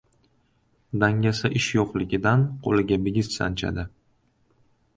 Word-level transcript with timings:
•Dangasa 1.03 1.51
ish 1.59 1.67
yo‘qligidan 1.77 2.47
qo‘liga 2.65 2.99
bigiz 3.09 3.31
sanchadi. 3.37 3.87